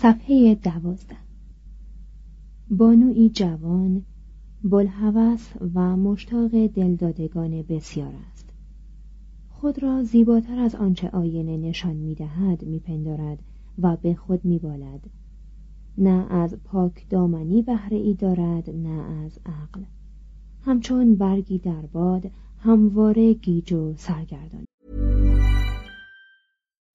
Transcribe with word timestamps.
صفحه 0.00 0.54
دوازده. 0.54 1.16
بانوی 2.70 3.28
جوان 3.28 4.02
بلحوث 4.64 5.52
و 5.74 5.96
مشتاق 5.96 6.66
دلدادگان 6.66 7.62
بسیار 7.62 8.12
است. 8.30 8.50
خود 9.48 9.82
را 9.82 10.02
زیباتر 10.02 10.58
از 10.58 10.74
آنچه 10.74 11.08
آینه 11.08 11.56
نشان 11.56 11.96
می‌دهد 11.96 12.64
میپندارد 12.64 13.38
و 13.78 13.96
به 13.96 14.14
خود 14.14 14.44
میبالد. 14.44 15.10
نه 15.98 16.32
از 16.32 16.56
پاک 16.64 17.08
دامنی 17.10 17.62
بهره 17.62 17.96
ای 17.96 18.14
دارد 18.14 18.70
نه 18.70 19.24
از 19.24 19.38
عقل. 19.46 19.82
همچون 20.62 21.14
برگی 21.14 21.58
در 21.58 21.86
باد 21.86 22.30
همواره 22.58 23.34
گیج 23.34 23.72
و 23.72 23.94
سرگردان 23.96 24.67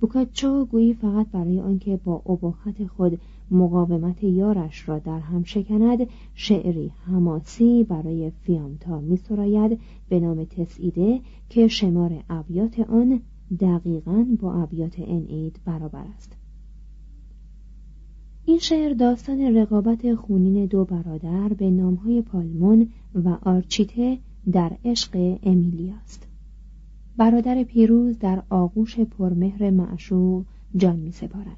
بوکاچو 0.00 0.64
گویی 0.64 0.94
فقط 0.94 1.26
برای 1.30 1.60
آنکه 1.60 1.96
با 1.96 2.22
ابهت 2.26 2.86
خود 2.86 3.20
مقاومت 3.50 4.24
یارش 4.24 4.88
را 4.88 4.98
در 4.98 5.18
هم 5.18 5.44
شکند 5.44 6.06
شعری 6.34 6.92
حماسی 7.06 7.84
برای 7.84 8.30
فیامتا 8.30 9.00
می 9.00 9.16
سراید 9.16 9.80
به 10.08 10.20
نام 10.20 10.44
تسعیده 10.44 11.20
که 11.48 11.68
شمار 11.68 12.24
ابیات 12.30 12.80
آن 12.80 13.20
دقیقا 13.60 14.26
با 14.40 14.54
ابیات 14.54 14.94
انعید 14.98 15.60
برابر 15.64 16.04
است. 16.14 16.36
این 18.44 18.58
شعر 18.58 18.94
داستان 18.94 19.56
رقابت 19.56 20.14
خونین 20.14 20.66
دو 20.66 20.84
برادر 20.84 21.48
به 21.48 21.70
نامهای 21.70 22.22
پالمون 22.22 22.88
و 23.14 23.38
آرچیته 23.42 24.18
در 24.52 24.76
عشق 24.84 25.38
امیلیاست. 25.42 26.33
برادر 27.16 27.62
پیروز 27.62 28.18
در 28.18 28.42
آغوش 28.50 29.00
پرمهر 29.00 29.70
معشوق 29.70 30.44
جان 30.76 30.96
می 30.96 31.12
سپارد 31.12 31.56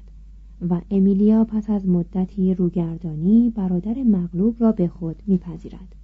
و 0.69 0.81
امیلیا 0.91 1.43
پس 1.43 1.69
از 1.69 1.87
مدتی 1.87 2.53
روگردانی 2.53 3.53
برادر 3.55 4.03
مغلوب 4.03 4.55
را 4.59 4.71
به 4.71 4.87
خود 4.87 5.15
میپذیرد 5.27 5.95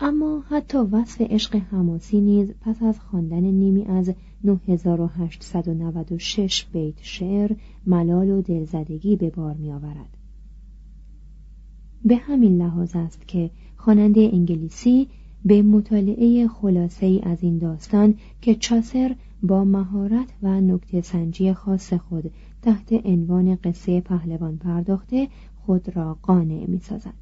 اما 0.00 0.44
حتی 0.48 0.78
وصف 0.78 1.20
عشق 1.20 1.56
حماسی 1.56 2.20
نیز 2.20 2.52
پس 2.60 2.82
از 2.82 3.00
خواندن 3.00 3.40
نیمی 3.40 3.84
از 3.84 4.12
9896 4.44 6.66
بیت 6.72 6.94
شعر 7.02 7.52
ملال 7.86 8.30
و 8.30 8.42
دلزدگی 8.42 9.16
به 9.16 9.30
بار 9.30 9.54
میآورد 9.54 10.16
به 12.04 12.16
همین 12.16 12.62
لحاظ 12.62 12.96
است 12.96 13.28
که 13.28 13.50
خواننده 13.76 14.30
انگلیسی 14.32 15.08
به 15.44 15.62
مطالعه 15.62 16.48
خلاصه 16.48 17.06
ای 17.06 17.20
از 17.20 17.42
این 17.42 17.58
داستان 17.58 18.14
که 18.40 18.54
چاسر 18.54 19.16
با 19.42 19.64
مهارت 19.64 20.32
و 20.42 20.60
نکته 20.60 21.00
سنجی 21.00 21.52
خاص 21.52 21.92
خود 21.92 22.30
تحت 22.62 22.92
عنوان 23.06 23.54
قصه 23.54 24.00
پهلوان 24.00 24.56
پرداخته 24.56 25.28
خود 25.56 25.96
را 25.96 26.18
قانع 26.22 26.66
می 26.66 26.78
سازد. 26.78 27.14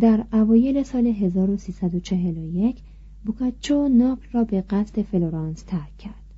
در 0.00 0.24
اوایل 0.32 0.82
سال 0.82 1.06
1341 1.06 2.82
بوکاچو 3.24 3.88
ناپل 3.88 4.28
را 4.32 4.44
به 4.44 4.60
قصد 4.60 5.02
فلورانس 5.02 5.62
ترک 5.62 5.96
کرد. 5.98 6.34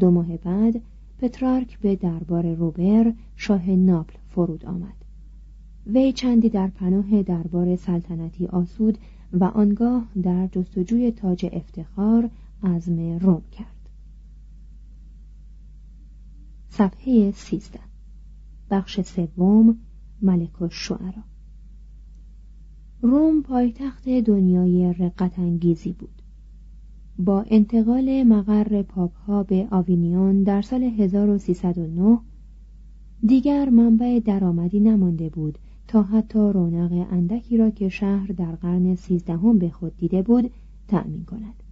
دو 0.00 0.10
ماه 0.10 0.36
بعد 0.36 0.80
پترارک 1.18 1.78
به 1.78 1.96
دربار 1.96 2.54
روبر 2.54 3.12
شاه 3.36 3.70
ناپل 3.70 4.16
فرود 4.28 4.66
آمد. 4.66 5.04
وی 5.86 6.12
چندی 6.12 6.48
در 6.48 6.68
پناه 6.68 7.22
دربار 7.22 7.76
سلطنتی 7.76 8.46
آسود 8.46 8.98
و 9.32 9.44
آنگاه 9.44 10.08
در 10.22 10.46
جستجوی 10.46 11.10
تاج 11.10 11.46
افتخار 11.52 12.30
عزم 12.62 13.18
روم 13.18 13.42
کرد. 13.52 13.88
صفحه 16.68 17.30
سیزده. 17.30 17.80
بخش 18.70 19.00
سوم 19.00 19.76
ملک 20.22 20.62
الشعرا 20.62 21.22
روم 23.02 23.42
پایتخت 23.42 24.08
دنیای 24.08 24.92
رقت 24.92 25.38
انگیزی 25.38 25.92
بود. 25.92 26.22
با 27.18 27.44
انتقال 27.50 28.22
مقر 28.22 28.82
پاپ 28.82 29.14
ها 29.14 29.42
به 29.42 29.68
آوینیون 29.70 30.42
در 30.42 30.62
سال 30.62 30.82
1309 30.82 32.18
دیگر 33.26 33.68
منبع 33.68 34.20
درآمدی 34.20 34.80
نمانده 34.80 35.28
بود 35.28 35.58
تا 35.88 36.02
حتی 36.02 36.38
رونق 36.38 37.06
اندکی 37.10 37.56
را 37.56 37.70
که 37.70 37.88
شهر 37.88 38.26
در 38.26 38.54
قرن 38.54 38.94
سیزدهم 38.94 39.58
به 39.58 39.70
خود 39.70 39.96
دیده 39.96 40.22
بود 40.22 40.50
تأمین 40.88 41.24
کند 41.24 41.62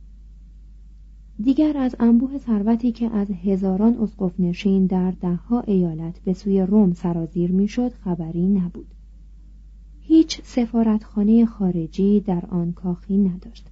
دیگر 1.43 1.77
از 1.77 1.97
انبوه 1.99 2.39
ثروتی 2.39 2.93
که 2.93 3.11
از 3.11 3.31
هزاران 3.31 3.97
اسقف 3.97 4.41
نشین 4.41 4.87
در 4.87 5.11
دهها 5.11 5.61
ایالت 5.61 6.21
به 6.25 6.33
سوی 6.33 6.61
روم 6.63 6.93
سرازیر 6.93 7.53
می‌شد 7.53 7.93
خبری 7.93 8.47
نبود 8.47 8.95
هیچ 10.01 10.41
سفارتخانه 10.45 11.47
خارجی 11.47 12.21
در 12.21 12.47
آن 12.47 12.73
کاخی 12.73 13.19
نداشت 13.19 13.67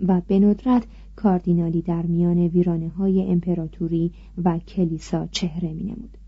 و 0.00 0.20
به 0.26 0.38
ندرت 0.38 0.86
کاردینالی 1.16 1.82
در 1.82 2.02
میان 2.02 2.38
ویرانه 2.38 2.88
های 2.88 3.22
امپراتوری 3.22 4.12
و 4.44 4.58
کلیسا 4.58 5.26
چهره 5.26 5.72
می 5.72 5.82
نمود. 5.82 6.18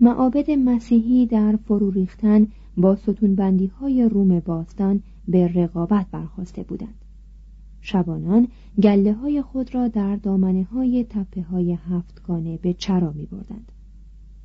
معابد 0.00 0.50
مسیحی 0.50 1.26
در 1.26 1.56
فرو 1.56 1.90
ریختن 1.90 2.46
با 2.76 2.96
ستونبندی 2.96 3.66
های 3.66 4.08
روم 4.08 4.40
باستان 4.40 5.02
به 5.28 5.48
رقابت 5.48 6.06
برخواسته 6.10 6.62
بودند. 6.62 7.04
شبانان 7.80 8.48
گله 8.82 9.12
های 9.12 9.42
خود 9.42 9.74
را 9.74 9.88
در 9.88 10.16
دامنه 10.16 10.64
های 10.64 11.06
تپه 11.10 11.42
های 11.42 11.72
هفتگانه 11.72 12.56
به 12.56 12.72
چرا 12.72 13.12
می 13.12 13.26
بردند. 13.26 13.72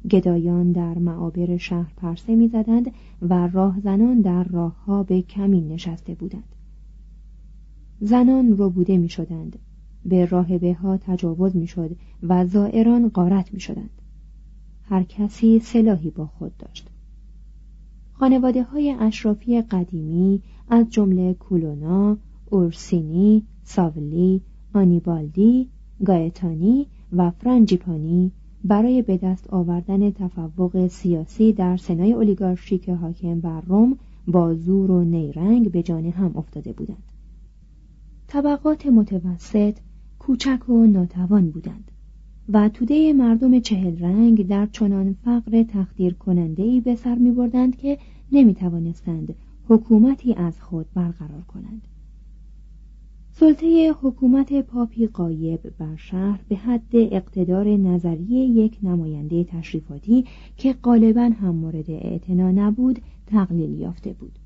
گدایان 0.10 0.72
در 0.72 0.98
معابر 0.98 1.58
شهر 1.58 1.94
پرسه 1.98 2.36
می 2.36 2.48
زدند 2.48 2.92
و 3.22 3.48
راهزنان 3.48 4.22
در 4.22 4.44
راه 4.44 4.84
ها 4.86 5.04
به 5.04 5.22
کمین 5.22 5.68
نشسته 5.68 6.16
بودند. 6.16 6.56
زنان 8.00 8.56
بوده 8.56 8.98
می 8.98 9.10
شدند. 9.10 9.60
به 10.06 10.26
راهبه 10.26 10.74
ها 10.74 10.98
تجاوز 10.98 11.56
می 11.56 11.68
شد 11.68 11.96
و 12.24 12.46
زائران 12.46 13.10
غارت 13.10 13.54
می 13.54 13.60
شدند. 13.60 14.03
هر 14.84 15.04
کسی 15.04 15.60
سلاحی 15.60 16.10
با 16.10 16.26
خود 16.26 16.58
داشت. 16.58 16.90
خانواده 18.14 18.64
های 18.64 18.92
اشرافی 19.00 19.62
قدیمی 19.62 20.42
از 20.70 20.90
جمله 20.90 21.34
کولونا، 21.34 22.18
اورسینی، 22.50 23.44
ساولی، 23.64 24.42
آنیبالدی، 24.74 25.70
گایتانی 26.06 26.88
و 27.14 27.32
فرانجیپانی 27.32 28.32
برای 28.64 29.02
به 29.02 29.18
دست 29.18 29.54
آوردن 29.54 30.12
تفوق 30.12 30.88
سیاسی 30.88 31.54
در 31.54 31.78
سنای 31.78 32.14
اولیگارشیک 32.14 32.90
حاکم 32.90 33.40
بر 33.40 33.62
روم 33.62 33.98
با 34.28 34.54
زور 34.54 34.92
و 34.92 35.04
نیرنگ 35.04 35.72
به 35.72 35.84
جان 35.84 36.06
هم 36.06 36.38
افتاده 36.38 36.74
بودند. 36.74 37.04
طبقات 38.28 38.86
متوسط 38.86 39.78
کوچک 40.20 40.70
و 40.70 40.88
ناتوان 40.88 41.52
بودند 41.52 41.92
و 42.50 42.70
توده 42.70 43.14
مردم 43.14 43.60
چهل 43.60 44.00
رنگ 44.00 44.48
در 44.48 44.66
چنان 44.66 45.16
فقر 45.26 45.64
تخدیر 45.64 46.14
کننده 46.14 46.64
ای 46.64 46.82
به 46.82 46.96
سر 46.96 47.16
می 47.16 47.32
بردند 47.32 47.76
که 47.76 47.98
نمی 48.32 48.54
توانستند 48.54 49.36
حکومتی 49.70 50.34
از 50.34 50.62
خود 50.62 50.86
برقرار 50.94 51.42
کنند. 51.42 51.88
سلطه 53.32 53.92
حکومت 54.02 54.62
پاپی 54.62 55.08
قایب 55.08 55.60
بر 55.78 55.96
شهر 55.96 56.40
به 56.50 56.56
حد 56.56 56.92
اقتدار 56.94 57.68
نظری 57.68 58.24
یک 58.34 58.78
نماینده 58.84 59.44
تشریفاتی 59.44 60.26
که 60.58 60.74
غالبا 60.74 61.32
هم 61.42 61.56
مورد 61.56 61.92
اعتنا 61.92 62.52
نبود 62.52 63.00
تقلیل 63.28 63.80
یافته 63.80 64.14
بود. 64.14 64.40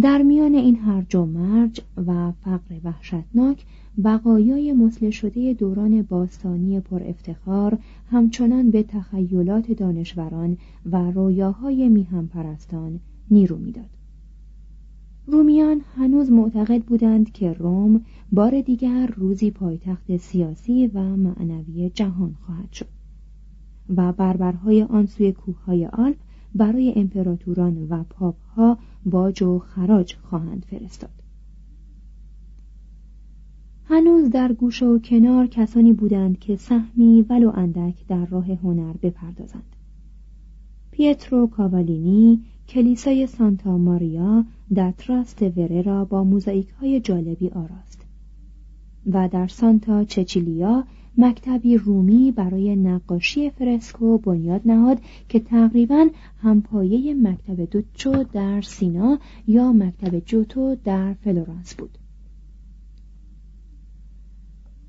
در 0.00 0.22
میان 0.22 0.54
این 0.54 0.76
هرج 0.76 1.14
و 1.14 1.26
مرج 1.26 1.80
و 2.06 2.32
فقر 2.32 2.80
وحشتناک 2.84 3.64
بقایای 4.02 4.72
مسله 4.72 5.10
شده 5.10 5.52
دوران 5.52 6.02
باستانی 6.02 6.80
پر 6.80 7.02
افتخار 7.02 7.78
همچنان 8.10 8.70
به 8.70 8.82
تخیلات 8.82 9.72
دانشوران 9.72 10.56
و 10.86 11.10
رویاهای 11.10 11.88
میهم 11.88 12.26
پرستان 12.26 13.00
نیرو 13.30 13.58
می‌داد. 13.58 13.90
رومیان 15.26 15.80
هنوز 15.96 16.30
معتقد 16.30 16.82
بودند 16.82 17.32
که 17.32 17.52
روم 17.52 18.00
بار 18.32 18.60
دیگر 18.60 19.06
روزی 19.06 19.50
پایتخت 19.50 20.16
سیاسی 20.16 20.86
و 20.86 21.16
معنوی 21.16 21.90
جهان 21.90 22.34
خواهد 22.46 22.72
شد 22.72 22.88
و 23.96 24.12
بربرهای 24.12 24.82
آن 24.82 25.06
سوی 25.06 25.32
کوههای 25.32 25.86
آلپ 25.86 26.16
برای 26.54 26.92
امپراتوران 26.96 27.86
و 27.90 28.04
پاپ 28.10 28.36
ها 28.56 28.78
باج 29.06 29.42
و 29.42 29.58
خراج 29.58 30.16
خواهند 30.22 30.64
فرستاد 30.70 31.23
هنوز 33.88 34.30
در 34.30 34.52
گوشه 34.52 34.86
و 34.86 34.98
کنار 34.98 35.46
کسانی 35.46 35.92
بودند 35.92 36.38
که 36.38 36.56
سهمی 36.56 37.26
ولو 37.30 37.52
اندک 37.54 37.94
در 38.08 38.26
راه 38.26 38.52
هنر 38.52 38.92
بپردازند. 39.02 39.76
پیترو 40.90 41.46
کاوالینی 41.46 42.40
کلیسای 42.68 43.26
سانتا 43.26 43.78
ماریا 43.78 44.44
در 44.74 44.92
تراست 44.98 45.42
وره 45.42 45.82
را 45.82 46.04
با 46.04 46.24
موزاییک 46.24 46.68
های 46.68 47.00
جالبی 47.00 47.48
آراست 47.48 48.06
و 49.06 49.28
در 49.28 49.46
سانتا 49.46 50.04
چچیلیا 50.04 50.84
مکتبی 51.18 51.76
رومی 51.76 52.32
برای 52.32 52.76
نقاشی 52.76 53.50
فرسکو 53.50 54.18
بنیاد 54.18 54.60
نهاد 54.64 54.98
که 55.28 55.40
تقریبا 55.40 56.08
همپایه 56.42 57.14
مکتب 57.14 57.64
دوچو 57.64 58.24
در 58.32 58.62
سینا 58.62 59.18
یا 59.46 59.72
مکتب 59.72 60.18
جوتو 60.18 60.76
در 60.84 61.14
فلورانس 61.14 61.74
بود. 61.74 61.98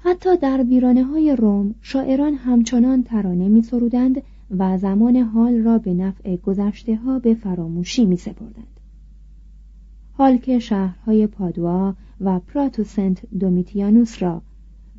حتی 0.08 0.38
در 0.38 0.64
ویرانه 0.64 1.04
های 1.04 1.36
روم 1.36 1.76
شاعران 1.82 2.34
همچنان 2.34 3.04
ترانه 3.04 3.50
می 3.50 3.62
سرودند 3.62 4.22
و 4.58 4.78
زمان 4.78 5.16
حال 5.16 5.58
را 5.58 5.78
به 5.78 5.94
نفع 5.94 6.36
گذشته 6.36 6.96
ها 6.96 7.20
به 7.20 7.34
فراموشی 7.34 8.06
می 8.06 8.18
سپردند. 8.18 8.80
حال 10.14 10.38
که 10.38 10.60
شهرهای 10.60 11.28
پادوا 11.28 11.96
و 12.22 12.40
پراتوسنت 12.40 13.26
دومیتیانوس 13.40 14.24
را 14.24 14.42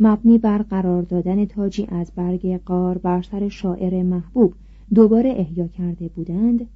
مبنی 0.01 0.39
بر 0.39 0.59
قرار 0.59 1.03
دادن 1.03 1.45
تاجی 1.45 1.87
از 1.91 2.13
برگ 2.17 2.61
قار 2.65 2.99
بر 2.99 3.23
سر 3.23 3.49
شاعر 3.49 4.03
محبوب 4.03 4.55
دوباره 4.95 5.31
احیا 5.31 5.69
کرده 5.69 6.09
بودند 6.09 6.67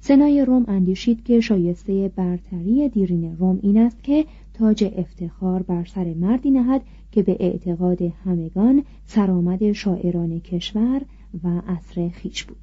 سنای 0.00 0.44
روم 0.44 0.64
اندیشید 0.68 1.24
که 1.24 1.40
شایسته 1.40 2.08
برتری 2.16 2.88
دیرین 2.88 3.36
روم 3.36 3.58
این 3.62 3.78
است 3.78 4.02
که 4.02 4.26
تاج 4.54 4.92
افتخار 4.96 5.62
بر 5.62 5.84
سر 5.84 6.14
مردی 6.14 6.50
نهد 6.50 6.82
که 7.10 7.22
به 7.22 7.36
اعتقاد 7.40 8.02
همگان 8.02 8.84
سرآمد 9.04 9.72
شاعران 9.72 10.40
کشور 10.40 11.02
و 11.44 11.62
عصر 11.66 12.08
خیش 12.08 12.44
بود. 12.44 12.56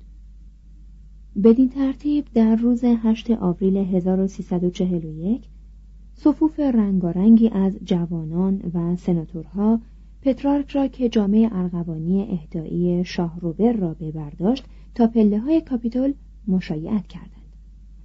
بدین 1.44 1.70
ترتیب 1.70 2.25
در 2.34 2.56
روز 2.56 2.84
8 2.84 3.32
آوریل 3.32 3.78
1341 3.78 5.42
صفوف 6.13 6.60
رنگارنگی 6.60 7.50
از 7.50 7.80
جوانان 7.84 8.62
و 8.74 8.96
سناتورها 8.96 9.80
پترارک 10.22 10.70
را 10.70 10.88
که 10.88 11.10
جامعه 11.10 11.50
ارغوانی 11.52 12.22
اهدایی 12.22 13.06
شاه 13.06 13.40
روبر 13.40 13.74
را 13.74 13.94
ببرداشت 13.94 14.66
تا 14.96 15.08
پله 15.08 15.40
های 15.40 15.62
کاپیتول 15.62 16.13
مشایعت 16.48 17.08
کردند 17.08 17.30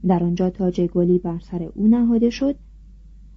در 0.07 0.25
آنجا 0.25 0.50
تاج 0.50 0.80
گلی 0.80 1.18
بر 1.18 1.38
سر 1.38 1.62
او 1.62 1.87
نهاده 1.87 2.30
شد 2.30 2.57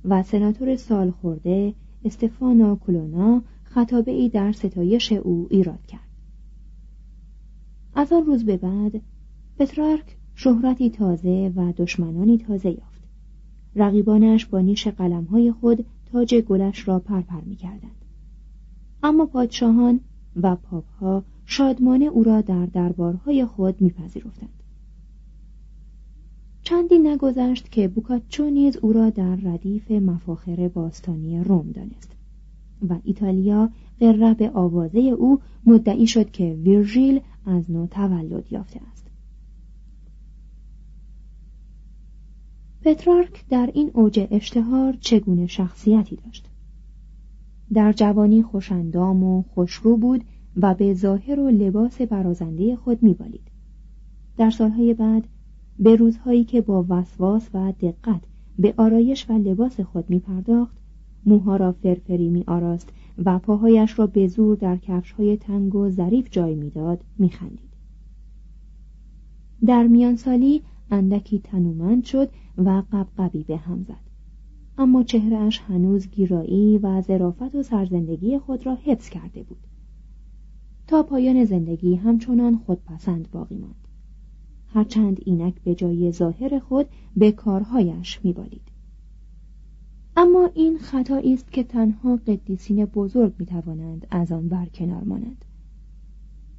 و 0.05 0.23
سناتور 0.23 0.75
سال 0.75 1.11
خورده 1.11 1.73
استفانو 2.05 2.75
کلونا 2.75 3.41
خطابه 3.63 4.11
ای 4.11 4.29
در 4.29 4.51
ستایش 4.51 5.11
او 5.11 5.47
ایراد 5.49 5.85
کرد 5.85 6.09
از 7.95 8.13
آن 8.13 8.25
روز 8.25 8.45
به 8.45 8.57
بعد 8.57 9.01
پترارک 9.57 10.17
شهرتی 10.35 10.89
تازه 10.89 11.53
و 11.55 11.73
دشمنانی 11.77 12.37
تازه 12.37 12.69
یافت 12.69 13.01
رقیبانش 13.75 14.45
با 14.45 14.59
نیش 14.59 14.87
قلمهای 14.87 15.51
خود 15.51 15.85
تاج 16.11 16.35
گلش 16.35 16.87
را 16.87 16.99
پرپر 16.99 17.41
می 17.41 17.55
کردند. 17.55 18.05
اما 19.03 19.25
پادشاهان 19.25 19.99
و 20.35 20.55
پاپها 20.55 21.23
شادمانه 21.45 22.05
او 22.05 22.23
را 22.23 22.41
در 22.41 22.65
دربارهای 22.65 23.45
خود 23.45 23.81
میپذیرفتند. 23.81 24.60
چندی 26.71 26.99
نگذشت 26.99 27.71
که 27.71 27.87
بوکاچو 27.87 28.49
نیز 28.49 28.77
او 28.77 28.93
را 28.93 29.09
در 29.09 29.35
ردیف 29.35 29.91
مفاخر 29.91 30.67
باستانی 30.67 31.43
روم 31.43 31.71
دانست 31.71 32.15
و 32.89 32.99
ایتالیا 33.03 33.69
قره 33.99 34.33
به 34.33 34.49
آوازه 34.49 34.99
او 34.99 35.39
مدعی 35.65 36.07
شد 36.07 36.31
که 36.31 36.59
ویرژیل 36.63 37.21
از 37.45 37.71
نو 37.71 37.87
تولد 37.87 38.51
یافته 38.51 38.79
است. 38.91 39.07
پترارک 42.81 43.47
در 43.49 43.71
این 43.73 43.91
اوج 43.93 44.27
اشتهار 44.31 44.97
چگونه 44.99 45.47
شخصیتی 45.47 46.15
داشت؟ 46.15 46.49
در 47.73 47.93
جوانی 47.93 48.43
خوشندام 48.43 49.23
و 49.23 49.41
خوشرو 49.41 49.97
بود 49.97 50.23
و 50.57 50.75
به 50.75 50.93
ظاهر 50.93 51.39
و 51.39 51.49
لباس 51.49 52.01
برازنده 52.01 52.75
خود 52.75 53.03
میبالید. 53.03 53.51
در 54.37 54.49
سالهای 54.49 54.93
بعد 54.93 55.27
به 55.79 55.95
روزهایی 55.95 56.43
که 56.43 56.61
با 56.61 56.85
وسواس 56.89 57.49
و 57.53 57.73
دقت 57.79 58.21
به 58.59 58.73
آرایش 58.77 59.29
و 59.29 59.33
لباس 59.33 59.79
خود 59.79 60.09
می 60.09 60.19
پرداخت 60.19 60.77
موها 61.25 61.55
را 61.55 61.71
فرفری 61.71 62.29
می 62.29 62.43
آراست 62.47 62.89
و 63.25 63.39
پاهایش 63.39 63.99
را 63.99 64.07
به 64.07 64.27
زور 64.27 64.55
در 64.55 64.77
کفش 64.77 65.11
های 65.11 65.37
تنگ 65.37 65.75
و 65.75 65.89
ظریف 65.89 66.27
جای 66.31 66.55
می‌داد 66.55 67.03
میخندید. 67.17 67.71
در 69.65 69.87
میان 69.87 70.15
سالی 70.15 70.61
اندکی 70.91 71.39
تنومند 71.39 72.03
شد 72.03 72.29
و 72.57 72.83
قبقبی 72.91 73.43
به 73.43 73.57
هم 73.57 73.83
زد. 73.83 74.11
اما 74.77 75.03
چهرهش 75.03 75.59
هنوز 75.59 76.09
گیرایی 76.09 76.77
و 76.77 77.01
ظرافت 77.01 77.55
و 77.55 77.63
سرزندگی 77.63 78.39
خود 78.39 78.65
را 78.65 78.75
حفظ 78.75 79.09
کرده 79.09 79.43
بود. 79.43 79.67
تا 80.87 81.03
پایان 81.03 81.45
زندگی 81.45 81.95
همچنان 81.95 82.57
خودپسند 82.57 83.31
باقی 83.31 83.55
ماند. 83.55 83.80
هرچند 84.73 85.21
اینک 85.25 85.61
به 85.63 85.75
جای 85.75 86.11
ظاهر 86.11 86.59
خود 86.59 86.85
به 87.17 87.31
کارهایش 87.31 88.19
میبالید 88.23 88.71
اما 90.17 90.49
این 90.53 90.77
خطایی 90.77 91.33
است 91.33 91.51
که 91.51 91.63
تنها 91.63 92.15
قدیسین 92.15 92.85
بزرگ 92.85 93.33
می‌توانند 93.39 94.07
از 94.11 94.31
آن 94.31 94.49
برکنار 94.49 95.03
مانند 95.03 95.45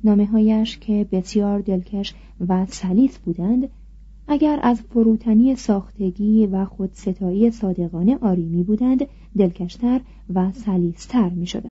نامه 0.04 0.26
هایش 0.26 0.78
که 0.78 1.08
بسیار 1.12 1.60
دلکش 1.60 2.14
و 2.48 2.66
سلیس 2.66 3.18
بودند 3.18 3.68
اگر 4.28 4.60
از 4.62 4.82
فروتنی 4.82 5.56
ساختگی 5.56 6.46
و 6.46 6.64
خودستایی 6.64 7.50
صادقانه 7.50 8.18
آری 8.20 8.48
می 8.48 8.62
بودند 8.62 9.06
دلکشتر 9.38 10.00
و 10.34 10.52
سلیستر 10.52 11.28
می 11.28 11.46
شدند. 11.46 11.70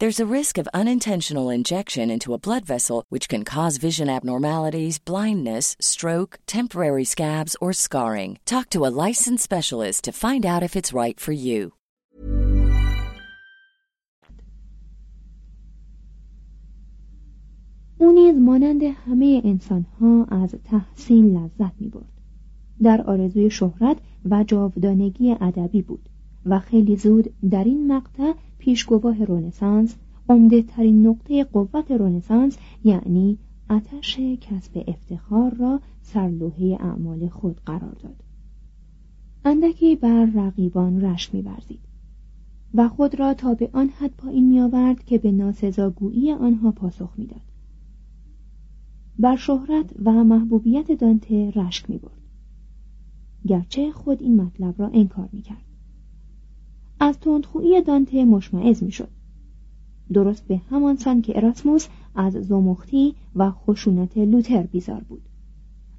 There's 0.00 0.24
a 0.24 0.32
risk 0.38 0.58
of 0.58 0.76
unintentional 0.80 1.50
injection 1.50 2.10
into 2.10 2.34
a 2.34 2.42
blood 2.46 2.64
vessel, 2.64 3.04
which 3.08 3.28
can 3.28 3.44
cause 3.44 3.84
vision 3.88 4.08
abnormalities, 4.08 4.98
blindness, 4.98 5.76
stroke, 5.80 6.38
temporary 6.46 7.04
scabs, 7.04 7.56
or 7.60 7.72
scarring. 7.72 8.38
Talk 8.44 8.70
to 8.70 8.86
a 8.86 8.94
licensed 9.06 9.44
specialist 9.44 10.04
to 10.04 10.12
find 10.12 10.44
out 10.44 10.62
if 10.62 10.74
it's 10.76 10.98
right 11.02 11.18
for 11.20 11.32
you. 11.32 11.72
او 17.98 18.12
نیز 18.12 18.38
مانند 18.38 18.82
همه 18.82 19.42
انسانها 19.44 20.24
از 20.24 20.54
تحسین 20.64 21.36
لذت 21.36 21.72
می 21.80 21.88
برد. 21.88 22.12
در 22.82 23.02
آرزوی 23.02 23.50
شهرت 23.50 23.96
و 24.30 24.44
جاودانگی 24.44 25.36
ادبی 25.40 25.82
بود 25.82 26.08
و 26.45 26.59
خیلی 26.59 26.95
زود 26.95 27.33
در 27.49 27.63
این 27.63 27.91
مقطع 27.91 28.33
پیشگواه 28.57 29.25
رونسانس 29.25 29.95
عمده 30.29 30.61
ترین 30.61 31.07
نقطه 31.07 31.43
قوت 31.43 31.91
رونسانس 31.91 32.57
یعنی 32.83 33.37
آتش 33.69 34.19
کسب 34.41 34.83
افتخار 34.87 35.53
را 35.53 35.81
سرلوحه 36.01 36.77
اعمال 36.79 37.29
خود 37.29 37.61
قرار 37.65 37.95
داد. 38.03 38.23
اندکی 39.45 39.95
بر 39.95 40.25
رقیبان 40.25 41.01
رشک 41.01 41.35
میورزید 41.35 41.79
و 42.73 42.89
خود 42.89 43.19
را 43.19 43.33
تا 43.33 43.53
به 43.53 43.69
آن 43.73 43.89
حد 43.89 44.11
پایین 44.17 44.47
میآورد 44.47 45.03
که 45.03 45.17
به 45.17 45.31
ناسزاگویی 45.31 46.31
آنها 46.31 46.71
پاسخ 46.71 47.13
می‌داد. 47.17 47.41
بر 49.19 49.35
شهرت 49.35 49.93
و 50.05 50.11
محبوبیت 50.23 50.91
دانته 50.91 51.51
رشک 51.55 51.89
می‌برد. 51.89 52.21
گرچه 53.47 53.91
خود 53.91 54.23
این 54.23 54.41
مطلب 54.41 54.81
را 54.81 54.87
انکار 54.87 55.29
می‌کرد. 55.31 55.68
از 56.99 57.19
تندخویی 57.19 57.81
دانته 57.81 58.25
مشمعز 58.25 58.83
می‌شد. 58.83 59.09
درست 60.13 60.47
به 60.47 60.57
همان 60.57 60.95
سان 60.95 61.21
که 61.21 61.37
اراسموس 61.37 61.87
از 62.15 62.33
زمختی 62.33 63.15
و 63.35 63.51
خشونت 63.51 64.17
لوتر 64.17 64.63
بیزار 64.63 65.03
بود. 65.09 65.21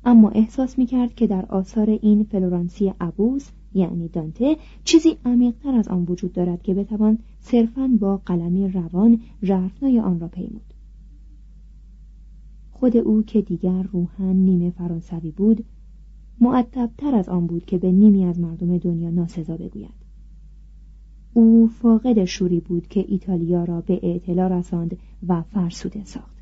اما 0.04 0.28
احساس 0.28 0.78
می‌کرد 0.78 1.14
که 1.14 1.26
در 1.26 1.47
آثار 1.47 1.90
این 1.90 2.25
فلورانسی 2.25 2.92
ابوس 3.00 3.50
یعنی 3.75 4.09
دانته 4.09 4.57
چیزی 4.85 5.16
عمیقتر 5.25 5.75
از 5.75 5.88
آن 5.88 6.04
وجود 6.09 6.33
دارد 6.33 6.62
که 6.62 6.75
بتوان 6.75 7.19
صرفا 7.40 7.90
با 8.00 8.16
قلمی 8.16 8.69
روان 8.69 9.21
ژرفنای 9.42 10.00
آن 10.00 10.21
را 10.21 10.28
پیمود. 10.28 10.75
خود 12.71 12.97
او 12.97 13.23
که 13.23 13.40
دیگر 13.40 13.83
روحن 13.83 14.37
نیمه 14.37 14.71
فرانسوی 14.71 15.30
بود 15.30 15.64
معدبتر 16.40 17.14
از 17.14 17.28
آن 17.28 17.47
بود 17.47 17.66
که 17.66 17.78
به 17.78 17.92
نیمی 17.92 18.25
از 18.25 18.40
مردم 18.40 18.78
دنیا 18.78 19.11
ناسزا 19.11 19.57
بگوید. 19.57 20.00
او 21.33 21.69
فاقد 21.69 22.25
شوری 22.25 22.61
بود 22.61 22.89
که 22.89 23.05
ایتالیا 23.09 23.65
را 23.65 23.81
به 23.81 24.01
اعتلا 24.03 24.47
رساند 24.47 24.99
و 25.29 25.43
فرسوده 25.43 26.05
ساخت. 26.05 26.41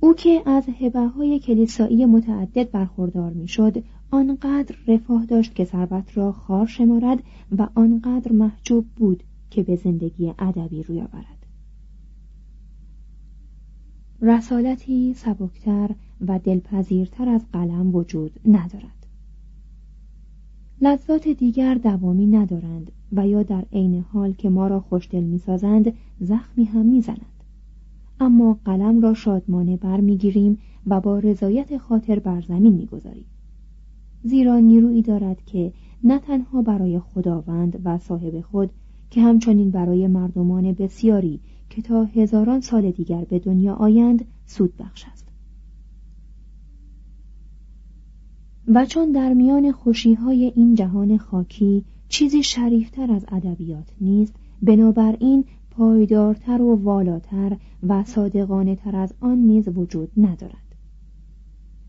او 0.00 0.14
که 0.14 0.42
از 0.46 0.64
هبه 0.80 1.06
های 1.06 1.38
کلیسایی 1.38 2.06
متعدد 2.06 2.70
برخوردار 2.70 3.32
می‌شد 3.32 3.84
آنقدر 4.10 4.76
رفاه 4.86 5.26
داشت 5.26 5.54
که 5.54 5.64
ثروت 5.64 6.16
را 6.16 6.32
خار 6.32 6.66
شمارد 6.66 7.22
و 7.58 7.68
آنقدر 7.74 8.32
محجوب 8.32 8.86
بود 8.96 9.22
که 9.50 9.62
به 9.62 9.76
زندگی 9.76 10.34
ادبی 10.38 10.82
روی 10.82 11.00
آورد. 11.00 11.46
رسالتی 14.22 15.14
سبکتر 15.14 15.90
و 16.20 16.38
دلپذیرتر 16.38 17.28
از 17.28 17.46
قلم 17.52 17.94
وجود 17.94 18.40
ندارد. 18.44 19.01
لذات 20.84 21.28
دیگر 21.28 21.74
دوامی 21.74 22.26
ندارند 22.26 22.92
و 23.12 23.28
یا 23.28 23.42
در 23.42 23.64
عین 23.72 24.04
حال 24.12 24.32
که 24.32 24.50
ما 24.50 24.66
را 24.66 24.80
خوشدل 24.80 25.22
می‌سازند 25.22 25.92
زخمی 26.20 26.64
هم 26.64 26.86
می‌زنند. 26.86 27.44
اما 28.20 28.58
قلم 28.64 29.00
را 29.00 29.14
شادمانه 29.14 29.76
برمیگیریم 29.76 30.58
و 30.86 31.00
با 31.00 31.18
رضایت 31.18 31.76
خاطر 31.78 32.18
بر 32.18 32.40
زمین 32.40 32.74
می‌گذاریم. 32.74 33.24
زیرا 34.22 34.58
نیرویی 34.58 35.02
دارد 35.02 35.44
که 35.44 35.72
نه 36.04 36.18
تنها 36.18 36.62
برای 36.62 36.98
خداوند 36.98 37.80
و 37.84 37.98
صاحب 37.98 38.40
خود 38.40 38.70
که 39.10 39.20
همچنین 39.22 39.70
برای 39.70 40.06
مردمان 40.06 40.72
بسیاری 40.72 41.40
که 41.70 41.82
تا 41.82 42.04
هزاران 42.04 42.60
سال 42.60 42.90
دیگر 42.90 43.24
به 43.24 43.38
دنیا 43.38 43.74
آیند 43.74 44.24
سود 44.46 44.76
بخش 44.76 45.04
است. 45.12 45.31
و 48.68 48.86
چون 48.86 49.12
در 49.12 49.32
میان 49.34 49.72
خوشیهای 49.72 50.52
این 50.56 50.74
جهان 50.74 51.18
خاکی 51.18 51.84
چیزی 52.08 52.42
شریفتر 52.42 53.12
از 53.12 53.24
ادبیات 53.32 53.92
نیست 54.00 54.34
بنابراین 54.62 55.44
پایدارتر 55.70 56.62
و 56.62 56.74
والاتر 56.74 57.56
و 57.88 58.04
صادقانه 58.04 58.76
تر 58.76 58.96
از 58.96 59.14
آن 59.20 59.38
نیز 59.38 59.68
وجود 59.68 60.10
ندارد. 60.16 60.74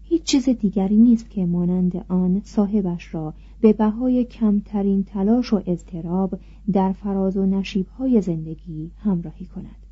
هیچ 0.04 0.24
چیز 0.24 0.50
دیگری 0.50 0.98
نیست 0.98 1.30
که 1.30 1.46
مانند 1.46 2.06
آن 2.08 2.42
صاحبش 2.44 3.14
را 3.14 3.34
به 3.62 3.74
بهای 3.74 4.24
کمترین 4.24 5.04
تلاش 5.04 5.54
و 5.54 5.62
اضطراب 5.66 6.40
در 6.74 6.92
فراز 6.92 7.38
و 7.38 7.46
نشیبهای 7.46 8.22
زندگی 8.22 8.92
همراهی 8.98 9.46
کند. 9.46 9.83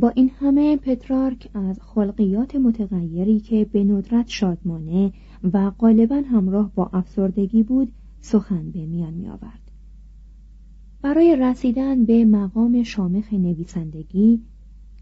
با 0.00 0.08
این 0.08 0.30
همه 0.40 0.76
پترارک 0.76 1.48
از 1.54 1.80
خلقیات 1.82 2.56
متغیری 2.56 3.40
که 3.40 3.64
به 3.72 3.84
ندرت 3.84 4.28
شادمانه 4.28 5.12
و 5.52 5.70
غالبا 5.70 6.22
همراه 6.30 6.72
با 6.74 6.90
افسردگی 6.92 7.62
بود 7.62 7.92
سخن 8.20 8.70
به 8.70 8.86
میان 8.86 9.14
می 9.14 9.28
آورد. 9.28 9.70
برای 11.02 11.36
رسیدن 11.36 12.04
به 12.04 12.24
مقام 12.24 12.82
شامخ 12.82 13.32
نویسندگی 13.32 14.40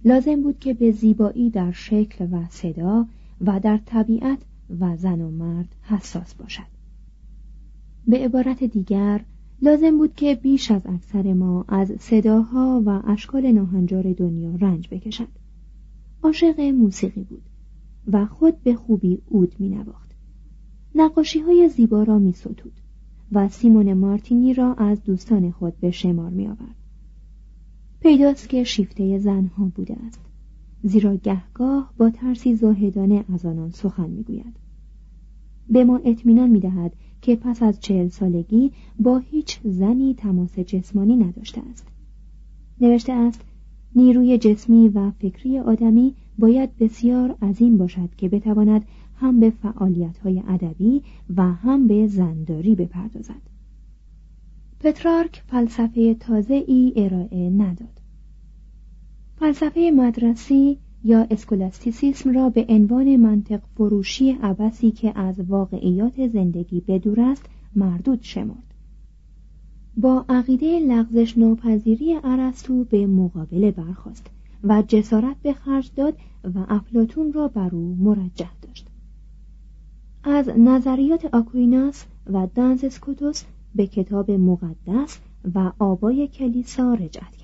لازم 0.04 0.42
بود 0.42 0.58
که 0.58 0.74
به 0.74 0.90
زیبایی 0.90 1.50
در 1.50 1.72
شکل 1.72 2.28
و 2.32 2.46
صدا 2.48 3.06
و 3.40 3.60
در 3.60 3.80
طبیعت 3.86 4.38
و 4.80 4.96
زن 4.96 5.20
و 5.20 5.30
مرد 5.30 5.74
حساس 5.82 6.34
باشد 6.34 6.74
به 8.06 8.18
عبارت 8.18 8.64
دیگر 8.64 9.20
لازم 9.62 9.98
بود 9.98 10.14
که 10.14 10.34
بیش 10.34 10.70
از 10.70 10.86
اکثر 10.86 11.32
ما 11.32 11.64
از 11.68 11.92
صداها 11.98 12.82
و 12.86 13.02
اشکال 13.04 13.52
ناهنجار 13.52 14.12
دنیا 14.12 14.56
رنج 14.56 14.88
بکشد 14.90 15.28
عاشق 16.22 16.60
موسیقی 16.60 17.22
بود 17.24 17.42
و 18.12 18.26
خود 18.26 18.62
به 18.62 18.74
خوبی 18.74 19.18
اود 19.26 19.54
می 19.58 19.68
نواخت 19.68 20.10
نقاشی 20.94 21.40
های 21.40 21.68
زیبا 21.68 22.02
را 22.02 22.18
می 22.18 22.32
ستود 22.32 22.80
و 23.32 23.48
سیمون 23.48 23.92
مارتینی 23.92 24.54
را 24.54 24.74
از 24.74 25.04
دوستان 25.04 25.50
خود 25.50 25.80
به 25.80 25.90
شمار 25.90 26.30
می 26.30 26.46
آورد. 26.46 26.76
پیداست 28.00 28.48
که 28.48 28.64
شیفته 28.64 29.18
زنها 29.18 29.72
بوده 29.74 29.96
است 30.06 30.20
زیرا 30.82 31.16
گهگاه 31.16 31.94
با 31.98 32.10
ترسی 32.10 32.54
زاهدانه 32.54 33.24
از 33.34 33.46
آنان 33.46 33.70
سخن 33.70 34.10
می‌گوید. 34.10 34.56
به 35.68 35.84
ما 35.84 36.00
اطمینان 36.04 36.50
می‌دهد 36.50 36.96
که 37.24 37.36
پس 37.36 37.62
از 37.62 37.80
چهل 37.80 38.08
سالگی 38.08 38.72
با 38.98 39.18
هیچ 39.18 39.60
زنی 39.64 40.14
تماس 40.14 40.58
جسمانی 40.58 41.16
نداشته 41.16 41.62
است. 41.70 41.86
نوشته 42.80 43.12
است 43.12 43.40
نیروی 43.96 44.38
جسمی 44.38 44.88
و 44.88 45.10
فکری 45.10 45.58
آدمی 45.58 46.14
باید 46.38 46.76
بسیار 46.76 47.36
عظیم 47.42 47.78
باشد 47.78 48.14
که 48.16 48.28
بتواند 48.28 48.84
هم 49.16 49.40
به 49.40 49.50
فعالیت 49.50 50.18
های 50.18 50.42
ادبی 50.48 51.02
و 51.36 51.42
هم 51.42 51.88
به 51.88 52.06
زنداری 52.06 52.74
بپردازد. 52.74 53.42
پترارک 54.80 55.42
فلسفه 55.46 56.14
تازه 56.14 56.64
ای 56.66 56.92
ارائه 56.96 57.50
نداد. 57.50 58.00
فلسفه 59.36 59.92
مدرسی 59.96 60.78
یا 61.04 61.26
اسکولاستیسیسم 61.30 62.34
را 62.34 62.50
به 62.50 62.66
عنوان 62.68 63.16
منطق 63.16 63.60
فروشی 63.76 64.30
عبسی 64.30 64.90
که 64.90 65.18
از 65.18 65.40
واقعیات 65.40 66.28
زندگی 66.28 66.80
بدور 66.80 67.20
است 67.20 67.44
مردود 67.76 68.18
شمرد. 68.22 68.74
با 69.96 70.24
عقیده 70.28 70.80
لغزش 70.80 71.38
ناپذیری 71.38 72.14
ارسطو 72.24 72.84
به 72.84 73.06
مقابله 73.06 73.70
برخاست 73.70 74.26
و 74.64 74.82
جسارت 74.88 75.36
به 75.42 75.52
خرج 75.52 75.90
داد 75.96 76.16
و 76.54 76.58
افلاتون 76.68 77.32
را 77.32 77.48
بر 77.48 77.74
او 77.74 77.96
مرجح 78.00 78.50
داشت. 78.62 78.86
از 80.24 80.48
نظریات 80.58 81.34
آکویناس 81.34 82.04
و 82.26 82.46
دانز 82.54 82.84
اسکوتوس 82.84 83.44
به 83.74 83.86
کتاب 83.86 84.30
مقدس 84.30 85.18
و 85.54 85.72
آبای 85.78 86.28
کلیسا 86.28 86.94
رجعت 86.94 87.36
کرد. 87.36 87.43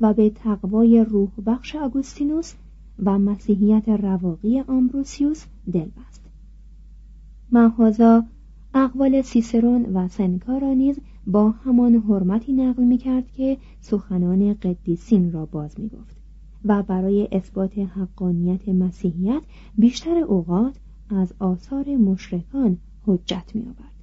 و 0.00 0.14
به 0.14 0.30
تقوای 0.30 1.04
روح 1.04 1.30
بخش 1.46 1.76
آگوستینوس 1.76 2.54
و 2.98 3.18
مسیحیت 3.18 3.88
رواقی 3.88 4.60
آمبروسیوس 4.60 5.44
دل 5.72 5.88
بست 5.96 6.30
محازا 7.52 8.24
اقوال 8.74 9.22
سیسرون 9.22 9.82
و 9.82 10.08
سنکا 10.08 10.58
را 10.58 10.72
نیز 10.72 11.00
با 11.26 11.50
همان 11.50 11.94
حرمتی 11.94 12.52
نقل 12.52 12.84
می 12.84 12.98
کرد 12.98 13.30
که 13.30 13.58
سخنان 13.80 14.54
قدیسین 14.54 15.32
را 15.32 15.46
باز 15.46 15.80
می 15.80 15.88
گفت 15.88 16.16
و 16.64 16.82
برای 16.82 17.28
اثبات 17.32 17.78
حقانیت 17.78 18.68
مسیحیت 18.68 19.42
بیشتر 19.78 20.18
اوقات 20.18 20.78
از 21.08 21.34
آثار 21.38 21.96
مشرکان 21.96 22.78
حجت 23.06 23.50
می 23.54 23.62
آورد. 23.62 23.96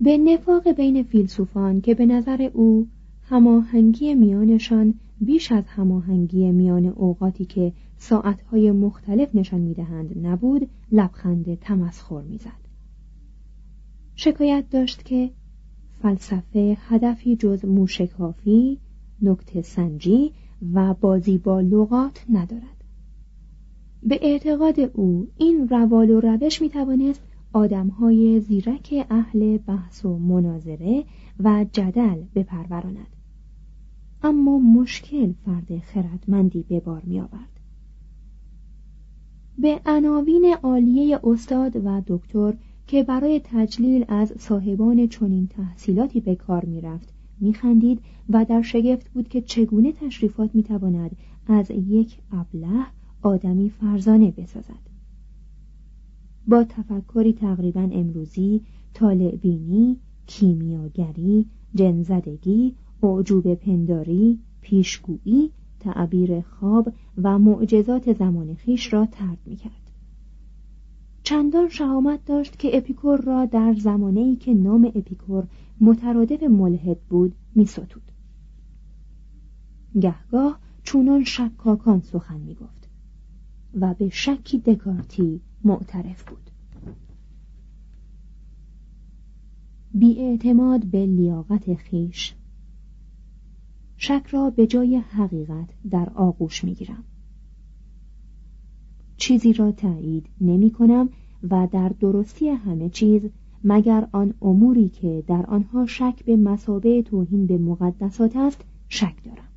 به 0.00 0.18
نفاق 0.18 0.72
بین 0.72 1.02
فیلسوفان 1.02 1.80
که 1.80 1.94
به 1.94 2.06
نظر 2.06 2.50
او 2.54 2.88
هماهنگی 3.22 4.14
میانشان 4.14 4.94
بیش 5.20 5.52
از 5.52 5.64
هماهنگی 5.66 6.52
میان 6.52 6.86
اوقاتی 6.86 7.44
که 7.44 7.72
ساعتهای 7.96 8.70
مختلف 8.70 9.34
نشان 9.34 9.60
می‌دهند 9.60 10.26
نبود 10.26 10.68
لبخند 10.92 11.54
تمسخر 11.54 12.22
می‌زد. 12.22 12.64
شکایت 14.14 14.64
داشت 14.70 15.04
که 15.04 15.30
فلسفه 16.02 16.76
هدفی 16.80 17.36
جز 17.36 17.64
موشکافی 17.64 18.78
نکته 19.22 19.62
سنجی 19.62 20.32
و 20.74 20.94
بازی 20.94 21.38
با 21.38 21.60
لغات 21.60 22.24
ندارد. 22.32 22.84
به 24.02 24.18
اعتقاد 24.22 24.80
او 24.80 25.28
این 25.36 25.68
روال 25.68 26.10
و 26.10 26.20
روش 26.20 26.62
می 26.62 26.68
توانست 26.68 27.33
آدمهای 27.54 28.40
زیرک 28.40 29.06
اهل 29.10 29.58
بحث 29.58 30.04
و 30.04 30.18
مناظره 30.18 31.04
و 31.40 31.66
جدل 31.72 32.22
بپروراند 32.34 33.16
اما 34.22 34.58
مشکل 34.58 35.32
فرد 35.44 35.78
خردمندی 35.78 36.62
به 36.62 36.80
بار 36.80 37.02
می 37.04 37.20
آورد. 37.20 37.60
به 39.58 39.80
عناوین 39.86 40.54
عالیه 40.62 41.20
استاد 41.24 41.76
و 41.84 42.02
دکتر 42.06 42.54
که 42.86 43.02
برای 43.02 43.40
تجلیل 43.44 44.04
از 44.08 44.32
صاحبان 44.38 45.06
چنین 45.06 45.46
تحصیلاتی 45.46 46.20
به 46.20 46.34
کار 46.34 46.64
می 46.64 46.80
رفت 46.80 47.14
می 47.40 47.54
خندید 47.54 48.00
و 48.28 48.44
در 48.44 48.62
شگفت 48.62 49.08
بود 49.08 49.28
که 49.28 49.40
چگونه 49.40 49.92
تشریفات 49.92 50.54
می 50.54 50.62
تواند 50.62 51.16
از 51.46 51.70
یک 51.70 52.18
ابله 52.32 52.86
آدمی 53.22 53.70
فرزانه 53.70 54.30
بسازد 54.30 54.93
با 56.48 56.64
تفکری 56.64 57.32
تقریبا 57.32 57.88
امروزی 57.92 58.60
طالعبینی 58.94 59.96
کیمیاگری 60.26 61.46
جنزدگی 61.74 62.74
اعجوب 63.02 63.54
پنداری 63.54 64.38
پیشگویی 64.60 65.50
تعبیر 65.80 66.40
خواب 66.40 66.92
و 67.22 67.38
معجزات 67.38 68.12
زمان 68.12 68.54
خیش 68.54 68.92
را 68.92 69.06
ترد 69.06 69.38
می 69.46 69.56
کرد. 69.56 69.90
چندان 71.22 71.68
شهامت 71.68 72.24
داشت 72.24 72.58
که 72.58 72.76
اپیکور 72.76 73.20
را 73.20 73.46
در 73.46 73.74
زمانه 73.74 74.36
که 74.36 74.54
نام 74.54 74.84
اپیکور 74.84 75.46
مترادف 75.80 76.42
ملحد 76.42 77.00
بود 77.00 77.34
می 77.54 77.66
ستود. 77.66 78.12
گهگاه 80.00 80.58
چونان 80.82 81.24
شکاکان 81.24 82.00
سخن 82.00 82.40
می 82.40 82.54
گفت 82.54 82.88
و 83.74 83.94
به 83.94 84.08
شکی 84.08 84.58
دکارتی 84.58 85.40
معترف 85.64 86.24
بود. 86.24 86.50
اعتماد 90.18 90.84
به 90.84 91.06
لیاقت 91.06 91.74
خیش. 91.74 92.34
شک 93.96 94.26
را 94.30 94.50
به 94.50 94.66
جای 94.66 94.96
حقیقت 94.96 95.68
در 95.90 96.10
آغوش 96.14 96.64
می‌گیرم. 96.64 97.04
چیزی 99.16 99.52
را 99.52 99.72
تایید 99.72 100.26
نمی 100.40 100.70
کنم 100.70 101.08
و 101.50 101.68
در 101.72 101.88
درستی 101.88 102.48
همه 102.48 102.88
چیز 102.88 103.22
مگر 103.64 104.08
آن 104.12 104.34
اموری 104.42 104.88
که 104.88 105.24
در 105.26 105.46
آنها 105.46 105.86
شک 105.86 106.24
به 106.24 106.36
مسابه 106.36 107.02
توهین 107.02 107.46
به 107.46 107.58
مقدسات 107.58 108.36
است 108.36 108.64
شک 108.88 109.24
دارم. 109.24 109.53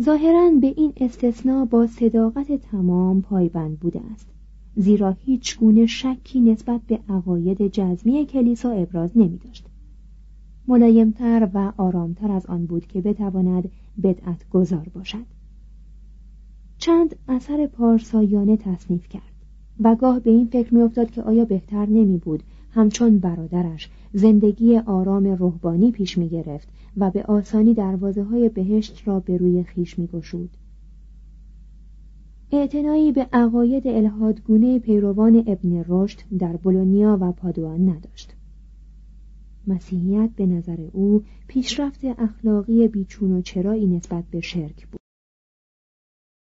ظاهرا 0.00 0.50
به 0.60 0.66
این 0.76 0.92
استثناء 0.96 1.64
با 1.64 1.86
صداقت 1.86 2.52
تمام 2.52 3.22
پایبند 3.22 3.80
بوده 3.80 4.00
است 4.12 4.28
زیرا 4.76 5.10
هیچ 5.10 5.58
گونه 5.58 5.86
شکی 5.86 6.40
نسبت 6.40 6.80
به 6.86 6.98
عقاید 7.08 7.66
جزمی 7.66 8.26
کلیسا 8.26 8.70
ابراز 8.70 9.18
نمی 9.18 9.38
داشت 9.38 9.66
ملایمتر 10.68 11.48
و 11.54 11.72
آرامتر 11.76 12.30
از 12.30 12.46
آن 12.46 12.66
بود 12.66 12.86
که 12.86 13.00
بتواند 13.00 13.70
بدعت 14.02 14.48
گذار 14.50 14.88
باشد. 14.94 15.26
چند 16.78 17.16
اثر 17.28 17.66
پارسایانه 17.66 18.56
تصنیف 18.56 19.08
کرد 19.08 19.22
و 19.80 19.94
گاه 19.94 20.20
به 20.20 20.30
این 20.30 20.46
فکر 20.46 20.74
میافتاد 20.74 21.10
که 21.10 21.22
آیا 21.22 21.44
بهتر 21.44 21.86
نمی 21.86 22.18
بود 22.18 22.42
همچون 22.70 23.18
برادرش 23.18 23.90
زندگی 24.12 24.78
آرام 24.78 25.26
روحانی 25.26 25.90
پیش 25.90 26.18
می 26.18 26.28
گرفت 26.28 26.68
و 26.96 27.10
به 27.10 27.22
آسانی 27.22 27.74
دروازه 27.74 28.22
های 28.22 28.48
بهشت 28.48 29.02
را 29.08 29.20
به 29.20 29.36
روی 29.36 29.62
خیش 29.62 29.98
می 29.98 30.06
گشود. 30.06 30.50
اعتنایی 32.52 33.12
به 33.12 33.28
عقاید 33.32 33.86
الهادگونه 33.86 34.78
پیروان 34.78 35.44
ابن 35.46 35.84
رشد 35.88 36.20
در 36.38 36.56
بولونیا 36.56 37.18
و 37.20 37.32
پادوان 37.32 37.88
نداشت. 37.88 38.34
مسیحیت 39.66 40.30
به 40.36 40.46
نظر 40.46 40.80
او 40.92 41.22
پیشرفت 41.48 42.04
اخلاقی 42.04 42.88
بیچون 42.88 43.32
و 43.32 43.42
چرایی 43.42 43.86
نسبت 43.86 44.24
به 44.30 44.40
شرک 44.40 44.86
بود. 44.86 45.00